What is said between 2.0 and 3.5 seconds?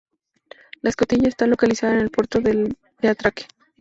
puerto de atraque.